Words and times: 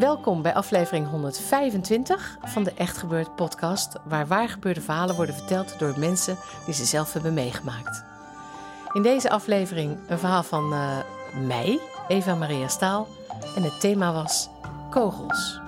Welkom 0.00 0.42
bij 0.42 0.54
aflevering 0.54 1.08
125 1.08 2.38
van 2.44 2.64
de 2.64 2.72
Echt 2.72 2.98
Gebeurd 2.98 3.34
podcast, 3.34 3.92
waar 4.04 4.26
waargebeurde 4.26 4.80
verhalen 4.80 5.16
worden 5.16 5.34
verteld 5.34 5.78
door 5.78 5.98
mensen 5.98 6.36
die 6.64 6.74
ze 6.74 6.84
zelf 6.84 7.12
hebben 7.12 7.34
meegemaakt. 7.34 8.04
In 8.92 9.02
deze 9.02 9.30
aflevering 9.30 9.98
een 10.08 10.18
verhaal 10.18 10.42
van 10.42 10.72
eh, 10.72 10.98
mij, 11.46 11.80
Eva 12.08 12.34
Maria 12.34 12.68
Staal, 12.68 13.08
en 13.56 13.62
het 13.62 13.80
thema 13.80 14.12
was 14.12 14.48
kogels. 14.90 15.60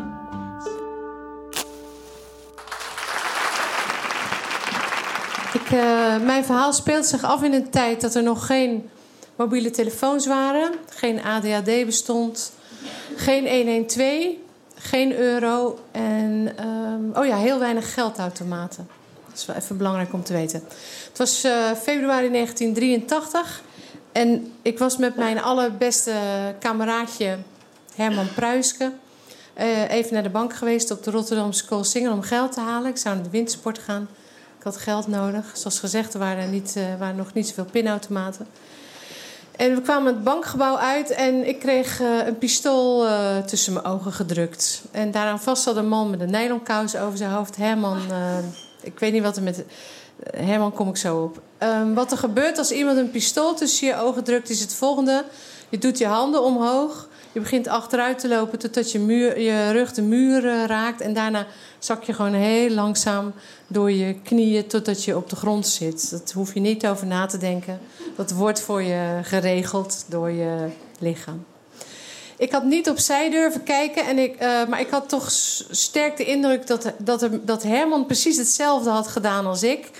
Ik, 5.53 5.71
eh, 5.71 6.17
mijn 6.19 6.45
verhaal 6.45 6.73
speelt 6.73 7.07
zich 7.07 7.23
af 7.23 7.43
in 7.43 7.53
een 7.53 7.71
tijd 7.71 8.01
dat 8.01 8.15
er 8.15 8.23
nog 8.23 8.47
geen 8.47 8.91
mobiele 9.37 9.71
telefoons 9.71 10.27
waren, 10.27 10.73
geen 10.89 11.23
ADHD 11.23 11.85
bestond, 11.87 12.53
geen 13.23 13.67
112, 13.67 14.27
geen 14.75 15.17
euro 15.17 15.79
en 15.91 16.53
ehm, 16.57 17.21
oh 17.21 17.27
ja, 17.27 17.37
heel 17.37 17.59
weinig 17.59 17.95
geldautomaten. 17.95 18.89
Dat 19.29 19.39
is 19.39 19.47
wel 19.47 19.57
even 19.57 19.77
belangrijk 19.77 20.13
om 20.13 20.23
te 20.23 20.33
weten. 20.33 20.63
Het 21.09 21.19
was 21.19 21.45
eh, 21.45 21.53
februari 21.73 22.31
1983 22.31 23.63
en 24.13 24.53
ik 24.63 24.79
was 24.79 24.97
met 24.97 25.17
mijn 25.17 25.43
allerbeste 25.43 26.15
kameraadje 26.59 27.39
Herman 27.95 28.35
Pruiske 28.35 28.93
eh, 29.55 29.91
even 29.91 30.15
naar 30.15 30.23
de 30.23 30.31
bank 30.31 30.55
geweest 30.55 30.91
op 30.91 31.03
de 31.03 31.11
Rotterdamse 31.11 31.65
Koolsingel 31.65 32.13
om 32.13 32.23
geld 32.23 32.53
te 32.53 32.61
halen. 32.61 32.91
Ik 32.91 32.97
zou 32.97 33.15
naar 33.15 33.25
de 33.25 33.31
wintersport 33.31 33.79
gaan. 33.79 34.09
Ik 34.59 34.65
had 34.65 34.77
geld 34.77 35.07
nodig. 35.07 35.51
Zoals 35.53 35.79
gezegd, 35.79 36.15
er 36.15 36.49
niet, 36.49 36.75
uh, 36.77 36.85
waren 36.99 37.17
nog 37.17 37.33
niet 37.35 37.47
zoveel 37.47 37.65
pinautomaten. 37.65 38.47
En 39.57 39.75
we 39.75 39.81
kwamen 39.81 40.15
het 40.15 40.25
bankgebouw 40.25 40.77
uit 40.77 41.11
en 41.11 41.49
ik 41.49 41.59
kreeg 41.59 42.01
uh, 42.01 42.27
een 42.27 42.39
pistool 42.39 43.07
uh, 43.07 43.37
tussen 43.39 43.73
mijn 43.73 43.85
ogen 43.85 44.13
gedrukt. 44.13 44.83
En 44.91 45.11
daaraan 45.11 45.41
vast 45.41 45.63
zat 45.63 45.77
een 45.77 45.89
man 45.89 46.11
met 46.11 46.21
een 46.21 46.31
nylonkous 46.31 46.97
over 46.97 47.17
zijn 47.17 47.31
hoofd. 47.31 47.57
Herman, 47.57 47.99
uh, 48.11 48.39
ik 48.83 48.99
weet 48.99 49.13
niet 49.13 49.23
wat 49.23 49.37
er 49.37 49.43
met... 49.43 49.65
Herman 50.37 50.73
kom 50.73 50.89
ik 50.89 50.97
zo 50.97 51.23
op. 51.23 51.41
Um, 51.59 51.95
wat 51.95 52.13
er 52.13 52.19
gebeurt 52.19 52.59
als 52.59 52.71
iemand 52.71 52.99
een 52.99 53.11
pistool 53.11 53.55
tussen 53.55 53.87
je 53.87 53.97
ogen 53.97 54.25
drukt 54.25 54.51
is 54.51 54.61
het 54.61 54.75
volgende. 54.75 55.25
Je 55.69 55.79
doet 55.79 55.99
je 55.99 56.07
handen 56.07 56.43
omhoog. 56.43 57.09
Je 57.33 57.41
begint 57.41 57.69
achteruit 57.69 58.19
te 58.19 58.29
lopen 58.29 58.59
totdat 58.59 58.93
je, 58.93 58.99
muur, 58.99 59.41
je 59.41 59.71
rug 59.71 59.93
de 59.93 60.03
muur 60.03 60.67
raakt. 60.67 61.01
En 61.01 61.13
daarna 61.13 61.47
zak 61.79 62.03
je 62.03 62.13
gewoon 62.13 62.35
heel 62.35 62.71
langzaam 62.71 63.33
door 63.67 63.93
je 63.93 64.15
knieën 64.23 64.67
totdat 64.67 65.05
je 65.05 65.17
op 65.17 65.31
de 65.31 65.37
grond 65.37 65.67
zit. 65.67 66.11
Dat 66.11 66.33
hoef 66.33 66.55
je 66.55 66.61
niet 66.61 66.87
over 66.87 67.07
na 67.07 67.27
te 67.27 67.39
denken. 67.39 67.81
Dat 68.17 68.31
wordt 68.31 68.61
voor 68.61 68.83
je 68.83 69.21
geregeld 69.23 70.05
door 70.09 70.31
je 70.31 70.69
lichaam. 70.99 71.45
Ik 72.37 72.53
had 72.53 72.65
niet 72.65 72.91
opzij 72.91 73.31
durven 73.31 73.63
kijken, 73.63 74.07
en 74.07 74.19
ik, 74.19 74.35
uh, 74.35 74.67
maar 74.67 74.81
ik 74.81 74.91
had 74.91 75.09
toch 75.09 75.31
sterk 75.71 76.17
de 76.17 76.25
indruk 76.25 76.67
dat, 76.67 76.93
dat, 76.99 77.23
er, 77.23 77.47
dat 77.47 77.63
Herman 77.63 78.07
precies 78.07 78.37
hetzelfde 78.37 78.91
had 78.91 79.09
gedaan 79.09 79.47
als 79.47 79.63
ik. 79.63 79.91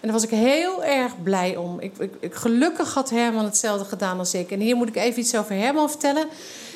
En 0.00 0.08
daar 0.08 0.12
was 0.12 0.22
ik 0.22 0.30
heel 0.30 0.84
erg 0.84 1.22
blij 1.22 1.56
om. 1.56 1.80
Ik, 1.80 1.92
ik, 2.20 2.34
gelukkig 2.34 2.94
had 2.94 3.10
Herman 3.10 3.44
hetzelfde 3.44 3.84
gedaan 3.84 4.18
als 4.18 4.34
ik. 4.34 4.50
En 4.50 4.60
hier 4.60 4.76
moet 4.76 4.88
ik 4.88 4.96
even 4.96 5.20
iets 5.20 5.36
over 5.36 5.54
Herman 5.54 5.90
vertellen. 5.90 6.26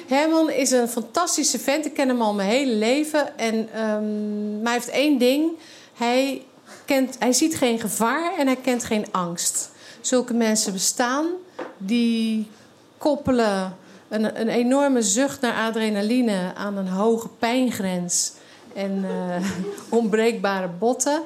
Herman 0.07 0.51
is 0.51 0.71
een 0.71 0.89
fantastische 0.89 1.59
vent. 1.59 1.87
Ik 1.87 1.95
ken 1.95 2.09
hem 2.09 2.23
al 2.23 2.35
mijn 2.35 2.49
hele 2.49 2.75
leven. 2.75 3.39
En, 3.39 3.55
um, 3.55 4.63
maar 4.63 4.73
hij 4.73 4.73
heeft 4.73 4.89
één 4.89 5.19
ding. 5.19 5.51
Hij, 5.95 6.43
kent, 6.85 7.17
hij 7.19 7.33
ziet 7.33 7.57
geen 7.57 7.81
gevaar 7.81 8.33
en 8.39 8.47
hij 8.47 8.57
kent 8.57 8.85
geen 8.85 9.07
angst. 9.11 9.71
Zulke 10.01 10.35
mensen 10.35 10.73
bestaan 10.73 11.27
die 11.79 12.47
koppelen 12.99 13.77
een, 14.09 14.41
een 14.41 14.49
enorme 14.49 15.03
zucht 15.03 15.41
naar 15.41 15.69
adrenaline 15.69 16.53
aan 16.55 16.77
een 16.77 16.89
hoge 16.89 17.29
pijngrens 17.29 18.33
en 18.75 19.05
uh, 19.05 19.51
onbreekbare 19.99 20.69
botten. 20.69 21.23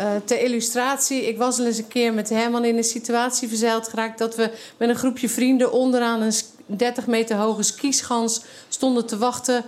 Uh, 0.00 0.06
ter 0.24 0.40
illustratie, 0.40 1.28
ik 1.28 1.38
was 1.38 1.58
al 1.58 1.66
eens 1.66 1.78
een 1.78 1.88
keer 1.88 2.14
met 2.14 2.28
Herman 2.28 2.64
in 2.64 2.76
een 2.76 2.84
situatie 2.84 3.48
verzeild 3.48 3.88
geraakt 3.88 4.18
dat 4.18 4.36
we 4.36 4.50
met 4.76 4.88
een 4.88 4.96
groepje 4.96 5.28
vrienden 5.28 5.72
onderaan 5.72 6.22
een 6.22 6.32
30 6.66 7.06
meter 7.06 7.36
hoge 7.36 7.62
skischans 7.62 8.42
stonden 8.68 9.06
te 9.06 9.18
wachten 9.18 9.64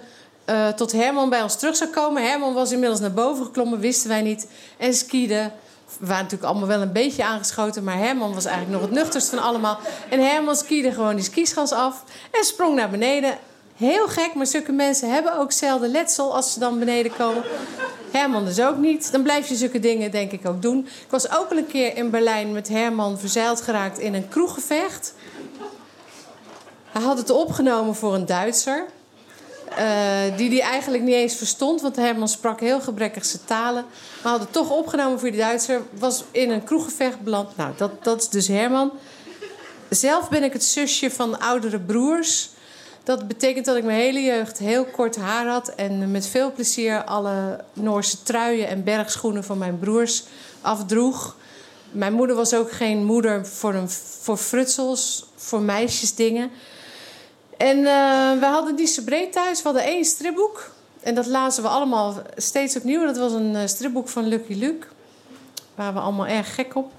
uh, 0.50 0.68
tot 0.68 0.92
Herman 0.92 1.30
bij 1.30 1.42
ons 1.42 1.56
terug 1.56 1.76
zou 1.76 1.90
komen. 1.90 2.28
Herman 2.28 2.54
was 2.54 2.72
inmiddels 2.72 3.00
naar 3.00 3.12
boven 3.12 3.44
geklommen, 3.44 3.80
wisten 3.80 4.08
wij 4.08 4.22
niet, 4.22 4.48
en 4.78 4.94
skiede. 4.94 5.50
We 5.98 6.06
waren 6.06 6.22
natuurlijk 6.22 6.50
allemaal 6.50 6.68
wel 6.68 6.80
een 6.80 6.92
beetje 6.92 7.24
aangeschoten, 7.24 7.84
maar 7.84 7.98
Herman 7.98 8.34
was 8.34 8.44
eigenlijk 8.44 8.80
nog 8.80 8.90
het 8.90 8.98
nuchterst 8.98 9.28
van 9.28 9.38
allemaal. 9.38 9.78
En 10.10 10.20
Herman 10.20 10.56
skiede 10.56 10.92
gewoon 10.92 11.14
die 11.16 11.24
skischans 11.24 11.72
af 11.72 12.04
en 12.30 12.44
sprong 12.44 12.74
naar 12.74 12.90
beneden. 12.90 13.38
Heel 13.76 14.08
gek, 14.08 14.34
maar 14.34 14.46
zulke 14.46 14.72
mensen 14.72 15.12
hebben 15.12 15.38
ook 15.38 15.52
zelden 15.52 15.90
letsel 15.90 16.34
als 16.34 16.52
ze 16.52 16.58
dan 16.58 16.78
beneden 16.78 17.12
komen. 17.16 17.42
Herman 18.10 18.44
dus 18.44 18.60
ook 18.60 18.76
niet. 18.76 19.12
Dan 19.12 19.22
blijf 19.22 19.48
je 19.48 19.54
zulke 19.54 19.80
dingen 19.80 20.10
denk 20.10 20.32
ik 20.32 20.46
ook 20.46 20.62
doen. 20.62 20.78
Ik 20.78 21.10
was 21.10 21.30
ook 21.30 21.50
al 21.50 21.56
een 21.56 21.66
keer 21.66 21.96
in 21.96 22.10
Berlijn 22.10 22.52
met 22.52 22.68
Herman 22.68 23.18
verzeild 23.18 23.60
geraakt 23.60 23.98
in 23.98 24.14
een 24.14 24.28
kroeggevecht. 24.28 25.14
Hij 26.96 27.04
had 27.04 27.18
het 27.18 27.30
opgenomen 27.30 27.94
voor 27.94 28.14
een 28.14 28.26
Duitser. 28.26 28.86
Uh, 29.78 30.36
die 30.36 30.50
die 30.50 30.62
eigenlijk 30.62 31.02
niet 31.02 31.14
eens 31.14 31.34
verstond, 31.34 31.80
want 31.80 31.96
Herman 31.96 32.28
sprak 32.28 32.60
heel 32.60 32.80
gebrekkigse 32.80 33.44
talen. 33.44 33.84
Maar 34.22 34.32
had 34.32 34.40
het 34.40 34.52
toch 34.52 34.70
opgenomen 34.70 35.20
voor 35.20 35.30
die 35.30 35.40
Duitser. 35.40 35.82
Was 35.98 36.24
in 36.30 36.50
een 36.50 36.64
kroeggevecht 36.64 37.20
beland. 37.20 37.56
Nou, 37.56 37.72
dat, 37.76 38.04
dat 38.04 38.20
is 38.20 38.28
dus 38.28 38.48
Herman. 38.48 38.92
Zelf 39.88 40.28
ben 40.28 40.42
ik 40.42 40.52
het 40.52 40.64
zusje 40.64 41.10
van 41.10 41.40
oudere 41.40 41.80
broers. 41.80 42.48
Dat 43.02 43.28
betekent 43.28 43.66
dat 43.66 43.76
ik 43.76 43.84
mijn 43.84 44.00
hele 44.00 44.22
jeugd 44.22 44.58
heel 44.58 44.84
kort 44.84 45.16
haar 45.16 45.46
had 45.46 45.68
en 45.68 46.10
met 46.10 46.26
veel 46.26 46.52
plezier 46.52 47.04
alle 47.04 47.64
Noorse 47.72 48.22
truien 48.22 48.68
en 48.68 48.84
bergschoenen 48.84 49.44
van 49.44 49.58
mijn 49.58 49.78
broers 49.78 50.22
afdroeg. 50.60 51.36
Mijn 51.90 52.12
moeder 52.12 52.36
was 52.36 52.54
ook 52.54 52.72
geen 52.72 53.04
moeder 53.04 53.46
voor, 53.46 53.74
een, 53.74 53.90
voor 54.20 54.36
frutsels, 54.36 55.26
voor 55.34 55.60
meisjesdingen. 55.60 56.50
En 57.56 57.78
uh, 57.78 57.84
we 58.40 58.46
hadden 58.46 58.76
die 58.76 59.02
breed 59.02 59.32
thuis. 59.32 59.58
We 59.58 59.64
hadden 59.64 59.84
één 59.84 60.04
stripboek. 60.04 60.70
En 61.02 61.14
dat 61.14 61.26
lazen 61.26 61.62
we 61.62 61.68
allemaal 61.68 62.14
steeds 62.36 62.76
opnieuw. 62.76 63.04
Dat 63.04 63.16
was 63.16 63.32
een 63.32 63.54
uh, 63.54 63.60
stripboek 63.66 64.08
van 64.08 64.26
Lucky 64.26 64.54
Luke. 64.54 64.86
Waar 65.74 65.92
we 65.92 66.00
allemaal 66.00 66.26
erg 66.26 66.54
gek 66.54 66.74
op. 66.74 66.92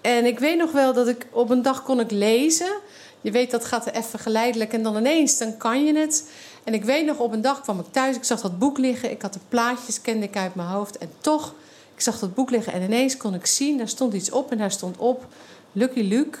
En 0.00 0.24
ik 0.26 0.38
weet 0.38 0.58
nog 0.58 0.72
wel 0.72 0.92
dat 0.92 1.08
ik 1.08 1.26
op 1.30 1.50
een 1.50 1.62
dag 1.62 1.82
kon 1.82 2.00
ik 2.00 2.10
lezen. 2.10 2.72
Je 3.20 3.30
weet 3.30 3.50
dat 3.50 3.64
gaat 3.64 3.86
even 3.86 4.18
geleidelijk 4.18 4.72
en 4.72 4.82
dan 4.82 4.96
ineens 4.96 5.38
dan 5.38 5.56
kan 5.56 5.84
je 5.84 5.98
het. 5.98 6.30
En 6.64 6.74
ik 6.74 6.84
weet 6.84 7.06
nog 7.06 7.18
op 7.18 7.32
een 7.32 7.40
dag 7.40 7.60
kwam 7.60 7.78
ik 7.78 7.86
thuis. 7.90 8.16
Ik 8.16 8.24
zag 8.24 8.40
dat 8.40 8.58
boek 8.58 8.78
liggen. 8.78 9.10
Ik 9.10 9.22
had 9.22 9.32
de 9.32 9.38
plaatjes 9.48 10.00
kende 10.00 10.26
ik 10.26 10.36
uit 10.36 10.54
mijn 10.54 10.68
hoofd. 10.68 10.98
En 10.98 11.10
toch, 11.20 11.54
ik 11.94 12.00
zag 12.00 12.18
dat 12.18 12.34
boek 12.34 12.50
liggen 12.50 12.72
en 12.72 12.82
ineens 12.82 13.16
kon 13.16 13.34
ik 13.34 13.46
zien. 13.46 13.78
Daar 13.78 13.88
stond 13.88 14.14
iets 14.14 14.30
op 14.30 14.50
en 14.50 14.58
daar 14.58 14.70
stond 14.70 14.96
op 14.96 15.26
Lucky 15.72 16.00
Luke 16.00 16.38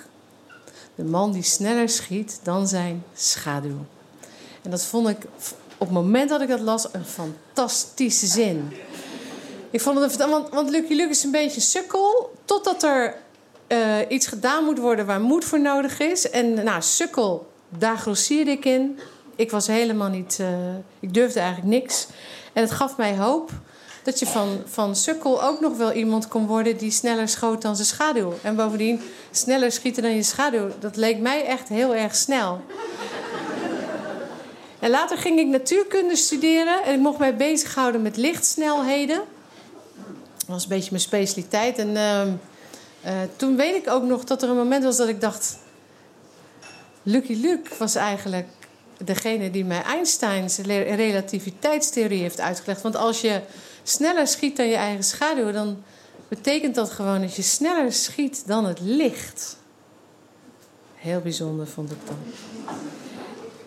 de 0.98 1.04
man 1.04 1.32
die 1.32 1.42
sneller 1.42 1.88
schiet 1.88 2.40
dan 2.42 2.68
zijn 2.68 3.04
schaduw. 3.14 3.84
En 4.62 4.70
dat 4.70 4.84
vond 4.84 5.08
ik 5.08 5.24
op 5.78 5.86
het 5.86 5.90
moment 5.90 6.28
dat 6.28 6.40
ik 6.40 6.48
dat 6.48 6.60
las 6.60 6.88
een 6.92 7.04
fantastische 7.04 8.26
zin. 8.26 8.72
Ik 9.70 9.80
vond 9.80 9.98
het, 9.98 10.16
want, 10.16 10.48
want 10.48 10.70
Lucky 10.70 10.94
Luke 10.94 11.10
is 11.10 11.24
een 11.24 11.30
beetje 11.30 11.60
sukkel, 11.60 12.34
totdat 12.44 12.82
er 12.82 13.14
uh, 13.68 13.96
iets 14.08 14.26
gedaan 14.26 14.64
moet 14.64 14.78
worden 14.78 15.06
waar 15.06 15.20
moed 15.20 15.44
voor 15.44 15.60
nodig 15.60 16.00
is. 16.00 16.30
En 16.30 16.64
nou, 16.64 16.82
sukkel, 16.82 17.50
daar 17.68 17.98
grossierde 17.98 18.50
ik 18.50 18.64
in. 18.64 18.98
Ik 19.36 19.50
was 19.50 19.66
helemaal 19.66 20.08
niet, 20.08 20.38
uh, 20.40 20.48
ik 21.00 21.14
durfde 21.14 21.40
eigenlijk 21.40 21.70
niks. 21.82 22.06
En 22.52 22.62
het 22.62 22.72
gaf 22.72 22.96
mij 22.96 23.16
hoop 23.16 23.50
dat 24.08 24.18
je 24.18 24.26
van, 24.26 24.62
van 24.66 24.96
sukkel 24.96 25.42
ook 25.42 25.60
nog 25.60 25.76
wel 25.76 25.92
iemand 25.92 26.28
kon 26.28 26.46
worden 26.46 26.76
die 26.76 26.90
sneller 26.90 27.28
schoot 27.28 27.62
dan 27.62 27.76
zijn 27.76 27.88
schaduw. 27.88 28.34
En 28.42 28.56
bovendien, 28.56 29.00
sneller 29.30 29.72
schieten 29.72 30.02
dan 30.02 30.14
je 30.14 30.22
schaduw, 30.22 30.68
dat 30.80 30.96
leek 30.96 31.18
mij 31.18 31.44
echt 31.44 31.68
heel 31.68 31.94
erg 31.94 32.16
snel. 32.16 32.60
En 34.78 34.90
later 34.90 35.18
ging 35.18 35.38
ik 35.38 35.46
natuurkunde 35.46 36.16
studeren 36.16 36.84
en 36.84 36.94
ik 36.94 37.00
mocht 37.00 37.18
mij 37.18 37.36
bezighouden 37.36 38.02
met 38.02 38.16
lichtsnelheden. 38.16 39.16
Dat 40.36 40.46
was 40.46 40.62
een 40.62 40.68
beetje 40.68 40.90
mijn 40.90 41.02
specialiteit. 41.02 41.78
En 41.78 41.88
uh, 41.88 43.12
toen 43.36 43.56
weet 43.56 43.74
ik 43.74 43.90
ook 43.90 44.02
nog 44.02 44.24
dat 44.24 44.42
er 44.42 44.48
een 44.48 44.56
moment 44.56 44.84
was 44.84 44.96
dat 44.96 45.08
ik 45.08 45.20
dacht... 45.20 45.58
Lucky 47.02 47.34
Luke 47.34 47.70
was 47.78 47.94
eigenlijk 47.94 48.46
degene 49.04 49.50
die 49.50 49.64
mij 49.64 49.82
Einsteins 49.82 50.58
relativiteitstheorie 50.58 52.20
heeft 52.20 52.40
uitgelegd. 52.40 52.82
Want 52.82 52.96
als 52.96 53.20
je 53.20 53.40
sneller 53.88 54.26
schiet 54.26 54.56
dan 54.56 54.66
je 54.68 54.76
eigen 54.76 55.04
schaduw, 55.04 55.52
dan 55.52 55.82
betekent 56.28 56.74
dat 56.74 56.90
gewoon 56.90 57.20
dat 57.20 57.36
je 57.36 57.42
sneller 57.42 57.92
schiet 57.92 58.46
dan 58.46 58.64
het 58.64 58.80
licht. 58.80 59.56
Heel 60.94 61.20
bijzonder 61.20 61.66
vond 61.66 61.90
ik 61.90 61.98
dan. 62.06 62.16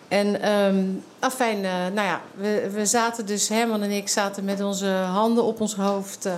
En 0.08 0.52
um, 0.52 1.04
afijn, 1.18 1.58
uh, 1.58 1.72
nou 1.72 2.06
ja, 2.06 2.20
we, 2.34 2.70
we 2.72 2.86
zaten 2.86 3.26
dus, 3.26 3.48
Herman 3.48 3.82
en 3.82 3.90
ik 3.90 4.08
zaten 4.08 4.44
met 4.44 4.60
onze 4.60 4.86
handen 4.88 5.44
op 5.44 5.60
ons 5.60 5.74
hoofd 5.74 6.26
uh, 6.26 6.32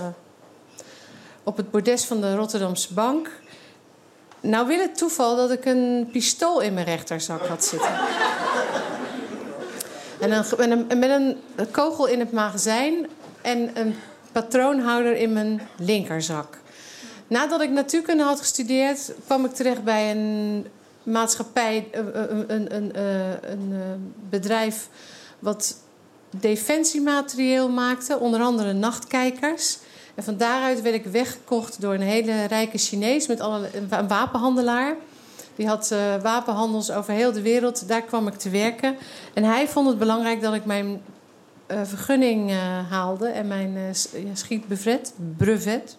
op 1.43 1.57
het 1.57 1.71
bordes 1.71 2.05
van 2.05 2.21
de 2.21 2.35
Rotterdamse 2.35 2.93
bank. 2.93 3.29
Nou 4.39 4.67
wil 4.67 4.79
het 4.79 4.97
toeval 4.97 5.35
dat 5.35 5.51
ik 5.51 5.65
een 5.65 6.09
pistool 6.11 6.59
in 6.61 6.73
mijn 6.73 6.85
rechterzak 6.85 7.47
had 7.47 7.65
zitten. 7.65 7.89
En 10.19 10.31
een, 10.57 10.99
met 10.99 11.09
een 11.09 11.37
kogel 11.71 12.05
in 12.05 12.19
het 12.19 12.31
magazijn 12.31 13.07
en 13.45 13.69
een 13.73 13.95
patroonhouder 14.31 15.15
in 15.15 15.33
mijn 15.33 15.61
linkerzak. 15.77 16.57
Nadat 17.27 17.61
ik 17.61 17.69
natuurkunde 17.69 18.23
had 18.23 18.39
gestudeerd, 18.39 19.11
kwam 19.25 19.45
ik 19.45 19.53
terecht 19.53 19.83
bij 19.83 20.11
een 20.11 20.65
maatschappij, 21.03 21.87
een, 21.91 22.45
een, 22.47 22.75
een, 22.75 22.99
een 23.51 24.13
bedrijf 24.29 24.89
wat 25.39 25.75
defensiematerieel 26.29 27.69
maakte, 27.69 28.19
onder 28.19 28.41
andere 28.41 28.73
nachtkijkers. 28.73 29.77
En 30.15 30.23
van 30.23 30.37
daaruit 30.37 30.81
werd 30.81 30.95
ik 30.95 31.05
weggekocht 31.05 31.81
door 31.81 31.93
een 31.93 32.01
hele 32.01 32.45
rijke 32.45 32.77
Chinees 32.77 33.27
met 33.27 33.39
alle, 33.39 33.69
een 33.73 34.07
wapenhandelaar. 34.07 34.95
Die 35.55 35.67
had 35.67 35.93
wapenhandels 36.21 36.91
over 36.91 37.13
heel 37.13 37.31
de 37.31 37.41
wereld. 37.41 37.87
Daar 37.87 38.01
kwam 38.01 38.27
ik 38.27 38.33
te 38.33 38.49
werken. 38.49 38.95
En 39.33 39.43
hij 39.43 39.67
vond 39.67 39.87
het 39.87 39.99
belangrijk 39.99 40.41
dat 40.41 40.53
ik 40.53 40.65
mijn 40.65 41.01
uh, 41.67 41.81
vergunning 41.83 42.51
uh, 42.51 42.89
haalde 42.89 43.27
en 43.27 43.47
mijn 43.47 43.95
schietbrevet. 44.33 45.13
Brevet. 45.37 45.97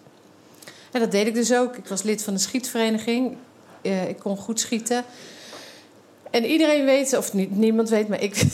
En 0.92 1.00
dat 1.00 1.10
deed 1.10 1.26
ik 1.26 1.34
dus 1.34 1.54
ook. 1.54 1.76
Ik 1.76 1.86
was 1.86 2.02
lid 2.02 2.22
van 2.22 2.34
de 2.34 2.40
schietvereniging. 2.40 3.36
ik 3.82 4.18
kon 4.18 4.36
goed 4.36 4.60
schieten. 4.60 5.04
En 6.30 6.44
iedereen 6.44 6.84
weet, 6.84 7.16
of 7.16 7.32
niemand 7.32 7.88
weet, 7.88 8.08
maar 8.08 8.22
ik. 8.22 8.34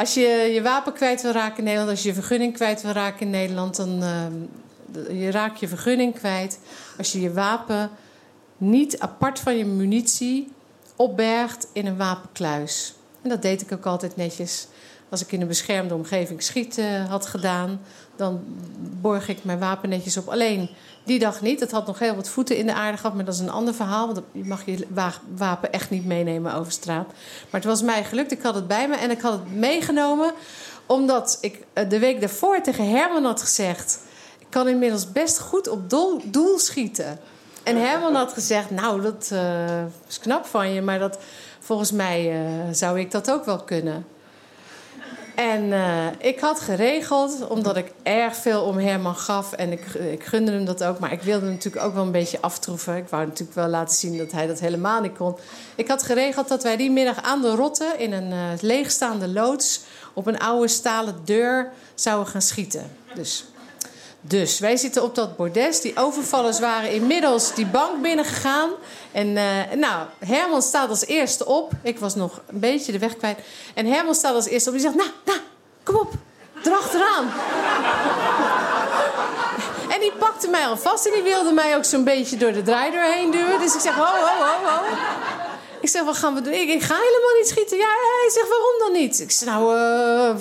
als 0.00 0.14
je 0.14 0.50
je 0.52 0.62
wapen 0.62 0.92
kwijt 0.92 1.22
wil 1.22 1.32
raken 1.32 1.58
in 1.58 1.64
Nederland, 1.64 1.90
als 1.90 2.02
je 2.02 2.08
je 2.08 2.14
vergunning 2.14 2.54
kwijt 2.54 2.82
wil 2.82 2.92
raken 2.92 3.20
in 3.20 3.30
Nederland, 3.30 3.76
dan 3.76 4.02
uh, 4.02 5.20
je 5.20 5.30
raak 5.30 5.56
je 5.56 5.68
vergunning 5.68 6.14
kwijt. 6.14 6.58
Als 6.98 7.12
je 7.12 7.20
je 7.20 7.32
wapen 7.32 7.90
niet 8.56 8.98
apart 8.98 9.38
van 9.38 9.56
je 9.56 9.64
munitie 9.64 10.52
opbergt 10.96 11.66
in 11.72 11.86
een 11.86 11.96
wapenkluis. 11.96 12.94
En 13.22 13.28
dat 13.28 13.42
deed 13.42 13.60
ik 13.60 13.72
ook 13.72 13.86
altijd 13.86 14.16
netjes. 14.16 14.66
Als 15.08 15.22
ik 15.22 15.32
in 15.32 15.40
een 15.40 15.46
beschermde 15.46 15.94
omgeving 15.94 16.42
schieten 16.42 17.06
had 17.06 17.26
gedaan, 17.26 17.80
dan 18.16 18.40
borg 19.00 19.28
ik 19.28 19.44
mijn 19.44 19.58
wapen 19.58 19.88
netjes 19.88 20.16
op. 20.16 20.28
Alleen 20.28 20.70
die 21.04 21.18
dag 21.18 21.40
niet. 21.40 21.60
Het 21.60 21.70
had 21.70 21.86
nog 21.86 21.98
heel 21.98 22.14
wat 22.14 22.28
voeten 22.28 22.56
in 22.56 22.66
de 22.66 22.74
aarde 22.74 22.96
gehad, 22.96 23.14
maar 23.14 23.24
dat 23.24 23.34
is 23.34 23.40
een 23.40 23.50
ander 23.50 23.74
verhaal. 23.74 24.06
Want 24.06 24.20
je 24.32 24.44
mag 24.44 24.66
je 24.66 24.86
wapen 25.36 25.72
echt 25.72 25.90
niet 25.90 26.06
meenemen 26.06 26.54
over 26.54 26.72
straat. 26.72 27.06
Maar 27.50 27.60
het 27.60 27.64
was 27.64 27.82
mij 27.82 28.04
gelukt. 28.04 28.32
Ik 28.32 28.42
had 28.42 28.54
het 28.54 28.66
bij 28.66 28.88
me 28.88 28.96
en 28.96 29.10
ik 29.10 29.20
had 29.20 29.32
het 29.32 29.54
meegenomen 29.54 30.32
omdat 30.86 31.38
ik 31.40 31.64
eh, 31.72 31.88
de 31.88 31.98
week 31.98 32.20
daarvoor 32.20 32.60
tegen 32.60 32.90
Herman 32.90 33.24
had 33.24 33.42
gezegd: 33.42 33.98
ik 34.38 34.46
kan 34.48 34.68
inmiddels 34.68 35.12
best 35.12 35.38
goed 35.38 35.68
op 35.68 35.90
doel 36.24 36.58
schieten. 36.58 37.18
En 37.62 37.76
Herman 37.76 38.14
had 38.14 38.32
gezegd: 38.32 38.70
Nou, 38.70 39.02
dat 39.02 39.30
uh, 39.32 39.82
is 40.08 40.18
knap 40.20 40.46
van 40.46 40.72
je, 40.72 40.82
maar 40.82 40.98
dat, 40.98 41.18
volgens 41.60 41.92
mij 41.92 42.42
uh, 42.42 42.50
zou 42.72 43.00
ik 43.00 43.10
dat 43.10 43.30
ook 43.30 43.44
wel 43.44 43.58
kunnen. 43.58 44.06
En 45.34 45.64
uh, 45.64 46.06
ik 46.18 46.40
had 46.40 46.60
geregeld, 46.60 47.46
omdat 47.48 47.76
ik 47.76 47.92
erg 48.02 48.36
veel 48.36 48.62
om 48.62 48.78
Herman 48.78 49.16
gaf. 49.16 49.52
En 49.52 49.72
ik, 49.72 49.84
ik 49.94 50.24
gunde 50.24 50.52
hem 50.52 50.64
dat 50.64 50.84
ook. 50.84 50.98
Maar 50.98 51.12
ik 51.12 51.22
wilde 51.22 51.44
hem 51.44 51.54
natuurlijk 51.54 51.84
ook 51.84 51.94
wel 51.94 52.02
een 52.04 52.12
beetje 52.12 52.40
aftroeven. 52.40 52.96
Ik 52.96 53.08
wou 53.08 53.26
natuurlijk 53.26 53.54
wel 53.54 53.68
laten 53.68 53.96
zien 53.96 54.18
dat 54.18 54.32
hij 54.32 54.46
dat 54.46 54.60
helemaal 54.60 55.00
niet 55.00 55.16
kon. 55.16 55.36
Ik 55.74 55.88
had 55.88 56.02
geregeld 56.02 56.48
dat 56.48 56.62
wij 56.62 56.76
die 56.76 56.90
middag 56.90 57.22
aan 57.22 57.42
de 57.42 57.54
Rotte... 57.54 57.94
in 57.98 58.12
een 58.12 58.30
uh, 58.30 58.38
leegstaande 58.60 59.28
loods 59.28 59.80
op 60.12 60.26
een 60.26 60.38
oude 60.38 60.68
stalen 60.68 61.14
deur 61.24 61.70
zouden 61.94 62.26
gaan 62.26 62.42
schieten. 62.42 62.90
Dus 63.14 63.44
dus 64.20 64.58
wij 64.58 64.76
zitten 64.76 65.02
op 65.02 65.14
dat 65.14 65.36
bordes. 65.36 65.80
Die 65.80 65.96
overvallers 65.96 66.58
waren 66.58 66.90
inmiddels 66.90 67.54
die 67.54 67.66
bank 67.66 68.02
binnengegaan. 68.02 68.70
En 69.12 69.26
uh, 69.26 69.42
nou, 69.74 70.06
Herman 70.18 70.62
staat 70.62 70.88
als 70.88 71.06
eerste 71.06 71.46
op. 71.46 71.72
Ik 71.82 71.98
was 71.98 72.14
nog 72.14 72.40
een 72.46 72.60
beetje 72.60 72.92
de 72.92 72.98
weg 72.98 73.16
kwijt. 73.16 73.38
En 73.74 73.86
Herman 73.86 74.14
staat 74.14 74.34
als 74.34 74.46
eerste 74.46 74.68
op. 74.68 74.74
Die 74.74 74.84
zegt, 74.84 74.96
nou, 74.96 75.10
nou, 75.24 75.38
kom 75.82 75.96
op. 75.96 76.12
Erachteraan. 76.64 77.32
en 79.94 80.00
die 80.00 80.12
pakte 80.18 80.48
mij 80.48 80.66
al 80.66 80.76
vast. 80.76 81.06
En 81.06 81.12
die 81.12 81.22
wilde 81.22 81.52
mij 81.52 81.76
ook 81.76 81.84
zo'n 81.84 82.04
beetje 82.04 82.36
door 82.36 82.52
de 82.52 82.62
draaideur 82.62 83.12
heen 83.12 83.30
duwen. 83.30 83.60
Dus 83.60 83.74
ik 83.74 83.80
zeg, 83.80 83.94
ho, 83.94 84.04
ho, 84.04 84.44
ho, 84.44 84.68
ho. 84.68 84.84
Ik 85.80 85.88
zeg, 85.88 86.02
wat 86.02 86.16
gaan 86.16 86.34
we 86.34 86.40
doen? 86.40 86.52
Ik, 86.52 86.82
ga 86.82 86.94
helemaal 86.94 87.36
niet 87.38 87.48
schieten. 87.48 87.76
Ja, 87.76 87.88
hij 88.20 88.30
zegt, 88.32 88.48
waarom 88.48 88.78
dan 88.78 88.92
niet? 88.92 89.20
Ik 89.20 89.30
zeg, 89.30 89.48
nou, 89.48 89.76
uh, 89.76 90.36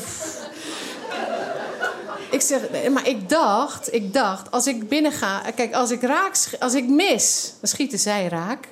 ik 2.39 2.45
zeg, 2.45 2.89
maar 2.91 3.07
ik 3.07 3.29
dacht, 3.29 3.93
ik 3.93 4.13
dacht, 4.13 4.51
als 4.51 4.67
ik 4.67 4.89
binnen 4.89 5.11
ga, 5.11 5.41
kijk, 5.55 5.73
als 5.73 5.91
ik 5.91 6.01
raak, 6.01 6.35
als 6.59 6.73
ik 6.73 6.87
mis, 6.87 7.53
dan 7.59 7.69
schieten 7.69 7.99
zij 7.99 8.27
raak. 8.27 8.67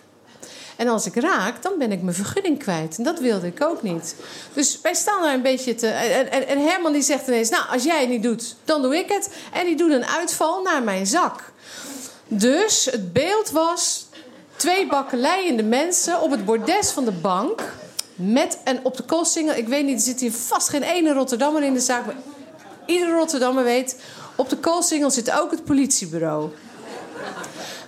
En 0.75 0.87
als 0.87 1.05
ik 1.05 1.15
raak, 1.15 1.61
dan 1.61 1.73
ben 1.77 1.91
ik 1.91 2.01
mijn 2.01 2.15
vergunning 2.15 2.59
kwijt. 2.59 2.97
En 2.97 3.03
dat 3.03 3.19
wilde 3.19 3.47
ik 3.47 3.63
ook 3.63 3.81
niet. 3.81 4.15
Dus 4.53 4.79
wij 4.81 4.93
staan 4.93 5.21
daar 5.21 5.33
een 5.33 5.41
beetje 5.41 5.75
te. 5.75 5.87
En, 5.87 6.31
en, 6.31 6.47
en 6.47 6.59
Herman 6.59 6.93
die 6.93 7.01
zegt 7.01 7.27
ineens: 7.27 7.49
Nou, 7.49 7.63
als 7.69 7.83
jij 7.83 7.99
het 7.99 8.09
niet 8.09 8.23
doet, 8.23 8.55
dan 8.63 8.81
doe 8.81 8.97
ik 8.97 9.09
het. 9.09 9.29
En 9.53 9.65
die 9.65 9.75
doet 9.75 9.91
een 9.91 10.05
uitval 10.05 10.61
naar 10.61 10.83
mijn 10.83 11.07
zak. 11.07 11.51
Dus 12.27 12.85
het 12.85 13.13
beeld 13.13 13.51
was 13.51 14.05
twee 14.55 14.87
bakkeleiende 14.87 15.63
mensen 15.63 16.21
op 16.21 16.31
het 16.31 16.45
bordes 16.45 16.89
van 16.89 17.05
de 17.05 17.11
bank. 17.11 17.73
Met 18.15 18.57
en 18.63 18.79
op 18.83 18.97
de 18.97 19.03
koolsingel. 19.03 19.55
Ik 19.55 19.67
weet 19.67 19.85
niet, 19.85 19.95
er 19.95 20.05
zit 20.05 20.19
hier 20.19 20.31
vast 20.31 20.69
geen 20.69 20.83
ene 20.83 21.13
Rotterdammer 21.13 21.63
in 21.63 21.73
de 21.73 21.79
zaak. 21.79 22.05
Maar 22.05 22.15
iedere 22.87 23.11
Rotterdammer 23.11 23.63
weet... 23.63 24.01
op 24.35 24.49
de 24.49 24.57
koolsingel 24.57 25.11
zit 25.11 25.31
ook 25.31 25.51
het 25.51 25.63
politiebureau. 25.63 26.51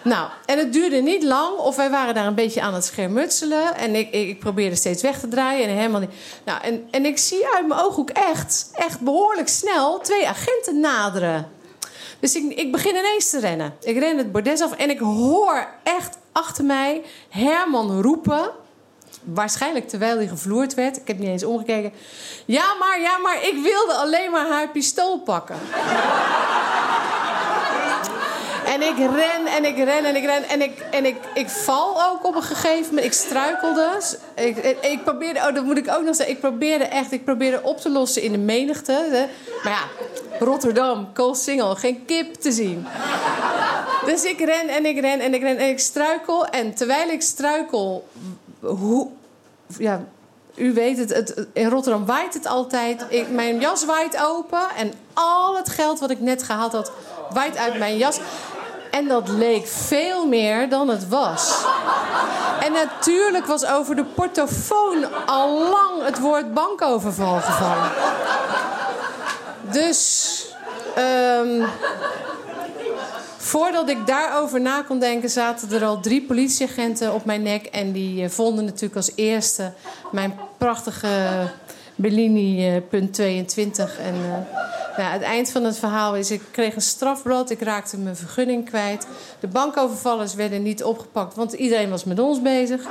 Nou, 0.03 0.29
en 0.45 0.57
het 0.57 0.73
duurde 0.73 1.01
niet 1.01 1.23
lang 1.23 1.57
of 1.57 1.75
wij 1.75 1.89
waren 1.89 2.13
daar 2.13 2.25
een 2.25 2.35
beetje 2.35 2.61
aan 2.61 2.73
het 2.73 2.85
schermutselen. 2.85 3.75
En 3.75 3.95
ik, 3.95 4.11
ik, 4.11 4.39
probeerde 4.39 4.75
steeds 4.75 5.01
weg 5.01 5.19
te 5.19 5.27
draaien 5.27 5.67
en 5.67 5.75
helemaal 5.75 5.99
niet. 5.99 6.11
Nou, 6.45 6.61
en, 6.61 6.87
en 6.91 7.05
ik 7.05 7.17
zie 7.17 7.47
uit 7.55 7.67
mijn 7.67 7.79
ooghoek 7.79 8.09
echt, 8.09 8.69
echt 8.73 8.99
behoorlijk 8.99 9.47
snel 9.47 9.99
twee 9.99 10.27
agenten 10.27 10.79
naderen. 10.79 11.47
Dus 12.19 12.35
ik, 12.35 12.53
ik 12.53 12.71
begin 12.71 12.95
ineens 12.95 13.29
te 13.29 13.39
rennen. 13.39 13.73
Ik 13.81 13.97
ren 13.97 14.17
het 14.17 14.31
bordes 14.31 14.61
af 14.61 14.71
en 14.71 14.89
ik 14.89 14.99
hoor 14.99 15.67
echt 15.83 16.17
achter 16.31 16.65
mij 16.65 17.01
Herman 17.29 18.01
roepen 18.01 18.51
waarschijnlijk 19.23 19.89
terwijl 19.89 20.15
hij 20.15 20.27
gevloerd 20.27 20.73
werd. 20.73 20.97
Ik 20.97 21.07
heb 21.07 21.19
niet 21.19 21.29
eens 21.29 21.43
omgekeken. 21.43 21.91
Ja, 22.45 22.73
maar, 22.79 23.01
ja, 23.01 23.17
maar 23.17 23.43
ik 23.43 23.59
wilde 23.63 23.93
alleen 23.93 24.31
maar 24.31 24.47
haar 24.47 24.69
pistool 24.69 25.19
pakken. 25.19 25.57
En 28.65 28.81
ik 28.81 28.97
ren 28.97 29.45
en 29.45 29.65
ik 29.65 29.77
ren 29.77 30.05
en 30.05 30.15
ik 30.15 30.25
ren. 30.25 30.43
En 30.43 30.61
ik, 30.61 30.79
en 30.91 31.05
ik, 31.05 31.15
ik 31.33 31.49
val 31.49 32.03
ook 32.03 32.25
op 32.25 32.35
een 32.35 32.43
gegeven 32.43 32.85
moment. 32.85 33.05
Ik 33.05 33.13
struikelde. 33.13 33.89
Ik, 34.35 34.57
ik, 34.81 35.03
probeerde, 35.03 35.39
oh, 35.39 35.53
dat 35.53 35.63
moet 35.63 35.77
ik 35.77 35.89
ook 35.89 36.03
nog 36.03 36.15
zeggen. 36.15 36.35
Ik 36.35 36.41
probeerde 36.41 36.83
echt, 36.83 37.11
ik 37.11 37.25
probeerde 37.25 37.59
op 37.63 37.79
te 37.79 37.89
lossen 37.89 38.21
in 38.21 38.31
de 38.31 38.37
menigte. 38.37 39.27
Maar 39.63 39.73
ja, 39.73 40.05
Rotterdam, 40.45 41.13
Koolsingel, 41.13 41.75
geen 41.75 42.05
kip 42.05 42.33
te 42.33 42.51
zien. 42.51 42.87
Dus 44.05 44.23
ik 44.23 44.39
ren 44.39 44.67
en 44.67 44.85
ik 44.85 44.99
ren 44.99 45.19
en 45.19 45.33
ik 45.33 45.41
ren 45.41 45.57
en 45.57 45.69
ik 45.69 45.79
struikel. 45.79 46.47
En 46.47 46.73
terwijl 46.73 47.09
ik 47.09 47.21
struikel, 47.21 48.07
hoe, 48.59 49.07
ja, 49.77 50.01
u 50.55 50.73
weet 50.73 50.97
het, 50.97 51.13
het, 51.13 51.47
in 51.53 51.69
Rotterdam 51.69 52.05
waait 52.05 52.33
het 52.33 52.45
altijd. 52.45 53.05
Ik, 53.09 53.29
mijn 53.29 53.59
jas 53.59 53.85
waait 53.85 54.17
open 54.23 54.69
en 54.77 54.93
al 55.13 55.57
het 55.57 55.69
geld 55.69 55.99
wat 55.99 56.09
ik 56.09 56.19
net 56.19 56.43
gehaald 56.43 56.71
had, 56.71 56.91
waait 57.33 57.57
uit 57.57 57.77
mijn 57.77 57.97
jas. 57.97 58.19
En 58.91 59.07
dat 59.07 59.27
leek 59.27 59.67
veel 59.67 60.27
meer 60.27 60.69
dan 60.69 60.87
het 60.87 61.07
was. 61.07 61.65
En 62.59 62.71
natuurlijk 62.71 63.45
was 63.45 63.65
over 63.65 63.95
de 63.95 64.05
portofoon 64.05 65.25
al 65.25 65.69
lang 65.69 66.03
het 66.03 66.19
woord 66.19 66.53
bankoverval 66.53 67.39
gevallen. 67.39 67.91
Dus. 69.71 70.45
ehm, 70.95 71.63
voordat 73.49 73.89
ik 73.89 74.07
daarover 74.07 74.61
na 74.61 74.81
kon 74.81 74.99
denken, 74.99 75.29
zaten 75.29 75.71
er 75.71 75.85
al 75.85 75.99
drie 75.99 76.21
politieagenten 76.21 77.13
op 77.13 77.25
mijn 77.25 77.41
nek. 77.41 77.65
En 77.65 77.91
die 77.91 78.23
eh, 78.23 78.29
vonden 78.29 78.65
natuurlijk 78.65 78.95
als 78.95 79.11
eerste 79.15 79.71
mijn 80.11 80.39
prachtige 80.57 81.07
Bellini 81.95 82.67
eh, 82.67 82.81
punt 82.89 83.13
22. 83.13 83.99
En 83.99 84.13
nou, 84.97 85.11
het 85.11 85.21
eind 85.21 85.51
van 85.51 85.63
het 85.63 85.77
verhaal 85.77 86.15
is: 86.15 86.31
ik 86.31 86.41
kreeg 86.51 86.75
een 86.75 86.81
strafblad, 86.81 87.49
ik 87.49 87.61
raakte 87.61 87.97
mijn 87.97 88.15
vergunning 88.15 88.65
kwijt. 88.65 89.07
De 89.39 89.47
bankovervallers 89.47 90.33
werden 90.33 90.63
niet 90.63 90.83
opgepakt, 90.83 91.35
want 91.35 91.53
iedereen 91.53 91.89
was 91.89 92.03
met 92.03 92.19
ons 92.19 92.41
bezig. 92.41 92.81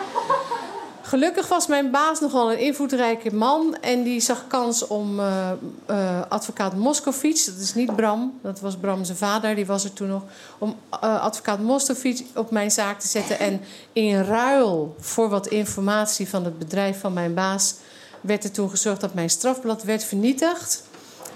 Gelukkig 1.09 1.49
was 1.49 1.67
mijn 1.67 1.91
baas 1.91 2.21
nogal 2.21 2.53
een 2.53 2.59
invloedrijke 2.59 3.35
man. 3.35 3.77
En 3.81 4.03
die 4.03 4.21
zag 4.21 4.47
kans 4.47 4.87
om 4.87 5.21
eh, 5.21 5.51
eh, 5.87 6.21
advocaat 6.29 6.75
Moskovits, 6.75 7.45
dat 7.45 7.59
is 7.59 7.75
niet 7.75 7.97
Bram, 7.97 8.39
dat 8.43 8.61
was 8.61 8.77
Bram 8.77 9.05
zijn 9.05 9.17
vader, 9.17 9.55
die 9.55 9.67
was 9.67 9.85
er 9.85 9.93
toen 9.93 10.09
nog. 10.09 10.23
Om 10.59 10.77
eh, 10.91 11.23
advocaat 11.23 11.61
Moskovits 11.61 12.23
op 12.35 12.51
mijn 12.51 12.71
zaak 12.71 13.01
te 13.01 13.09
zetten. 13.09 13.39
En 13.39 13.61
in 13.93 14.23
ruil 14.23 14.97
voor 15.01 15.29
wat 15.29 15.47
informatie 15.47 16.29
van 16.29 16.45
het 16.45 16.59
bedrijf 16.59 17.01
van 17.01 17.13
mijn 17.13 17.35
baas 17.35 17.75
werd 18.21 18.45
er 18.45 18.53
toen 18.53 18.71
gezorgd 18.71 19.01
dat 19.01 19.15
mijn 19.15 19.31
strafblad 19.31 19.83
werd 19.83 20.05
vernietigd. 20.05 20.83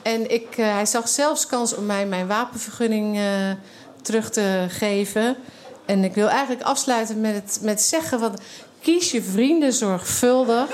En 0.02 0.30
ik, 0.30 0.54
hij 0.54 0.86
zag 0.86 1.08
zelfs 1.08 1.46
kans 1.46 1.74
om 1.74 1.86
mij 1.86 2.06
mijn 2.06 2.26
wapenvergunning 2.26 3.20
terug 4.02 4.30
te 4.30 4.66
geven. 4.68 5.36
En 5.86 6.04
ik 6.04 6.14
wil 6.14 6.28
eigenlijk 6.28 6.62
afsluiten 6.62 7.20
met 7.20 7.34
het 7.34 7.58
met 7.62 7.82
zeggen: 7.82 8.18
van, 8.18 8.38
kies 8.82 9.10
je 9.10 9.22
vrienden 9.22 9.72
zorgvuldig. 9.72 10.68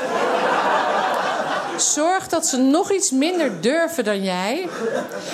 Zorg 1.77 2.29
dat 2.29 2.47
ze 2.47 2.57
nog 2.57 2.93
iets 2.93 3.11
minder 3.11 3.61
durven 3.61 4.05
dan 4.05 4.23
jij. 4.23 4.69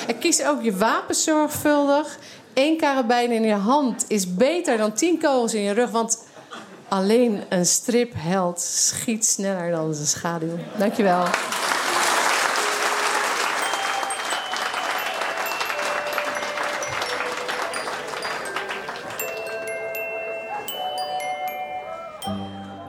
En 0.06 0.18
kies 0.18 0.44
ook 0.44 0.62
je 0.62 0.76
wapen 0.76 1.14
zorgvuldig. 1.14 2.18
Eén 2.54 2.76
karabijn 2.76 3.30
in 3.30 3.42
je 3.42 3.54
hand 3.54 4.04
is 4.08 4.34
beter 4.34 4.76
dan 4.76 4.92
tien 4.92 5.18
kogels 5.18 5.54
in 5.54 5.62
je 5.62 5.72
rug. 5.72 5.90
Want 5.90 6.18
alleen 6.88 7.42
een 7.48 7.66
stripheld 7.66 8.60
schiet 8.60 9.26
sneller 9.26 9.70
dan 9.70 9.94
zijn 9.94 10.06
schaduw. 10.06 10.58
Dankjewel. 10.78 11.24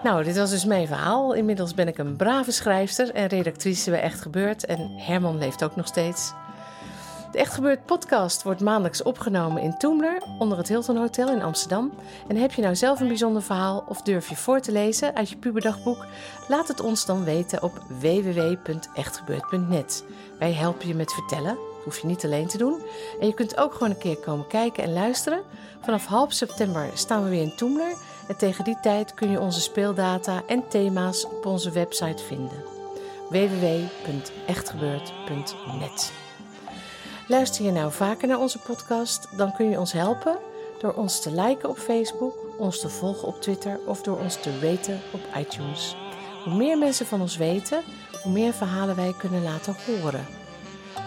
Nou, 0.05 0.23
dit 0.23 0.37
was 0.37 0.49
dus 0.49 0.65
mijn 0.65 0.87
verhaal. 0.87 1.33
Inmiddels 1.33 1.73
ben 1.73 1.87
ik 1.87 1.97
een 1.97 2.15
brave 2.15 2.51
schrijfster 2.51 3.13
en 3.13 3.27
redactrice 3.27 3.89
bij 3.89 4.01
Echt 4.01 4.21
Gebeurd. 4.21 4.65
En 4.65 4.91
Herman 4.95 5.37
leeft 5.37 5.63
ook 5.63 5.75
nog 5.75 5.87
steeds. 5.87 6.33
De 7.31 7.37
Echt 7.37 7.53
Gebeurd 7.53 7.85
podcast 7.85 8.43
wordt 8.43 8.61
maandelijks 8.61 9.03
opgenomen 9.03 9.61
in 9.61 9.77
Toemler, 9.77 10.23
onder 10.39 10.57
het 10.57 10.67
Hilton 10.67 10.97
Hotel 10.97 11.31
in 11.31 11.41
Amsterdam. 11.41 11.93
En 12.27 12.35
heb 12.35 12.51
je 12.51 12.61
nou 12.61 12.75
zelf 12.75 12.99
een 12.99 13.07
bijzonder 13.07 13.41
verhaal 13.41 13.83
of 13.87 14.01
durf 14.01 14.29
je 14.29 14.35
voor 14.35 14.59
te 14.59 14.71
lezen 14.71 15.15
uit 15.15 15.29
je 15.29 15.37
puberdagboek? 15.37 16.05
Laat 16.47 16.67
het 16.67 16.81
ons 16.81 17.05
dan 17.05 17.23
weten 17.23 17.63
op 17.63 17.81
www.echtgebeurd.net. 17.87 20.03
Wij 20.39 20.53
helpen 20.53 20.87
je 20.87 20.95
met 20.95 21.13
vertellen, 21.13 21.57
hoef 21.85 21.99
je 21.99 22.07
niet 22.07 22.25
alleen 22.25 22.47
te 22.47 22.57
doen. 22.57 22.81
En 23.19 23.27
je 23.27 23.33
kunt 23.33 23.57
ook 23.57 23.73
gewoon 23.73 23.89
een 23.89 23.97
keer 23.97 24.17
komen 24.17 24.47
kijken 24.47 24.83
en 24.83 24.93
luisteren. 24.93 25.41
Vanaf 25.81 26.05
half 26.05 26.33
september 26.33 26.89
staan 26.93 27.23
we 27.23 27.29
weer 27.29 27.41
in 27.41 27.55
Toemler. 27.55 27.93
En 28.27 28.37
tegen 28.37 28.63
die 28.63 28.79
tijd 28.81 29.13
kun 29.13 29.31
je 29.31 29.39
onze 29.39 29.61
speeldata 29.61 30.43
en 30.47 30.67
thema's 30.67 31.25
op 31.25 31.45
onze 31.45 31.71
website 31.71 32.23
vinden. 32.23 32.63
www.echtgebeurd.net 33.29 36.11
Luister 37.27 37.65
je 37.65 37.71
nou 37.71 37.91
vaker 37.91 38.27
naar 38.27 38.39
onze 38.39 38.59
podcast, 38.59 39.37
dan 39.37 39.53
kun 39.53 39.69
je 39.69 39.79
ons 39.79 39.91
helpen 39.91 40.37
door 40.79 40.93
ons 40.93 41.21
te 41.21 41.31
liken 41.31 41.69
op 41.69 41.77
Facebook, 41.77 42.35
ons 42.57 42.79
te 42.79 42.89
volgen 42.89 43.27
op 43.27 43.41
Twitter 43.41 43.79
of 43.85 44.01
door 44.01 44.19
ons 44.19 44.41
te 44.41 44.59
raten 44.59 45.01
op 45.11 45.21
iTunes. 45.37 45.95
Hoe 46.43 46.55
meer 46.55 46.77
mensen 46.77 47.05
van 47.05 47.21
ons 47.21 47.37
weten, 47.37 47.83
hoe 48.23 48.31
meer 48.31 48.53
verhalen 48.53 48.95
wij 48.95 49.13
kunnen 49.17 49.43
laten 49.43 49.75
horen. 49.85 50.44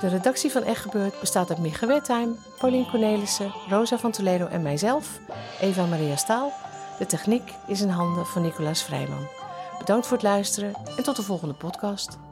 De 0.01 0.09
redactie 0.09 0.51
van 0.51 0.63
Echt 0.63 0.83
Gebeurd 0.83 1.21
bestaat 1.21 1.51
uit 1.51 1.59
Micha 1.59 1.87
Wertheim, 1.87 2.37
Paulien 2.59 2.91
Cornelissen, 2.91 3.53
Rosa 3.69 3.99
van 3.99 4.11
Toledo 4.11 4.47
en 4.47 4.63
mijzelf, 4.63 5.19
Eva 5.61 5.87
Maria 5.87 6.17
Staal. 6.17 6.53
De 6.99 7.07
techniek 7.07 7.53
is 7.67 7.81
in 7.81 7.89
handen 7.89 8.27
van 8.27 8.43
Nicolaas 8.43 8.83
Vrijman. 8.83 9.29
Bedankt 9.79 10.07
voor 10.07 10.17
het 10.17 10.27
luisteren 10.27 10.75
en 10.97 11.03
tot 11.03 11.17
de 11.17 11.23
volgende 11.23 11.55
podcast. 11.55 12.28